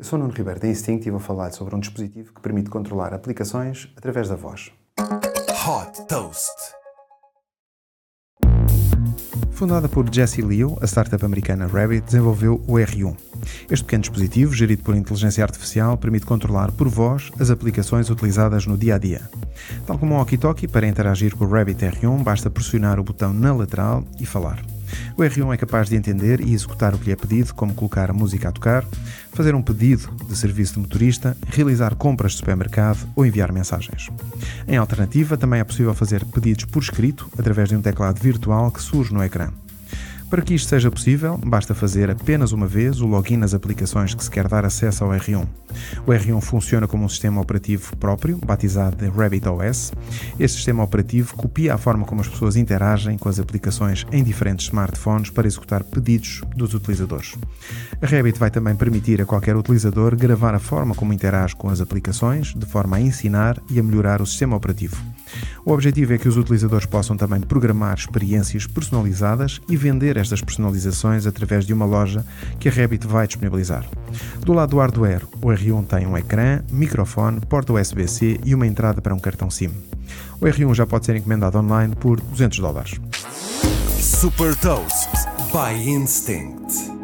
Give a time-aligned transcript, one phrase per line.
[0.00, 3.12] Eu sou Nuno Ribeiro da Instinct e vou falar sobre um dispositivo que permite controlar
[3.12, 4.72] aplicações através da voz.
[4.98, 6.48] Hot Toast.
[9.50, 13.14] Fundada por Jesse Leo, a startup americana Rabbit desenvolveu o R1.
[13.70, 18.78] Este pequeno dispositivo, gerido por inteligência artificial, permite controlar por voz as aplicações utilizadas no
[18.78, 19.20] dia a dia.
[19.86, 23.52] Tal como o walkie-talkie, para interagir com o Rabbit R1, basta pressionar o botão na
[23.52, 24.64] lateral e falar.
[25.16, 28.10] O R1 é capaz de entender e executar o que lhe é pedido, como colocar
[28.10, 28.84] a música a tocar,
[29.32, 34.08] fazer um pedido de serviço de motorista, realizar compras de supermercado ou enviar mensagens.
[34.66, 38.82] Em alternativa, também é possível fazer pedidos por escrito através de um teclado virtual que
[38.82, 39.50] surge no ecrã.
[40.30, 44.22] Para que isto seja possível, basta fazer apenas uma vez o login nas aplicações que
[44.22, 45.44] se quer dar acesso ao R1.
[46.06, 49.92] O R1 funciona como um sistema operativo próprio, batizado de RabbitOS.
[50.38, 54.66] Este sistema operativo copia a forma como as pessoas interagem com as aplicações em diferentes
[54.66, 57.34] smartphones para executar pedidos dos utilizadores.
[58.00, 61.80] A Rabbit vai também permitir a qualquer utilizador gravar a forma como interage com as
[61.80, 64.96] aplicações, de forma a ensinar e a melhorar o sistema operativo.
[65.64, 71.26] O objetivo é que os utilizadores possam também programar experiências personalizadas e vender estas personalizações
[71.26, 72.24] através de uma loja
[72.58, 73.84] que a Rabbit vai disponibilizar.
[74.40, 79.02] Do lado do hardware, o R1 tem um ecrã, microfone, porta USB-C e uma entrada
[79.02, 79.70] para um cartão SIM.
[80.40, 83.00] O R1 já pode ser encomendado online por 200 dólares.
[83.98, 85.10] Super Toast
[85.52, 86.99] by Instinct.